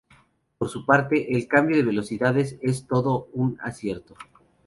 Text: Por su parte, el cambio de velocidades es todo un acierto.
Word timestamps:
Por 0.57 0.67
su 0.67 0.83
parte, 0.83 1.35
el 1.37 1.47
cambio 1.47 1.77
de 1.77 1.83
velocidades 1.83 2.57
es 2.63 2.87
todo 2.87 3.27
un 3.33 3.59
acierto. 3.61 4.15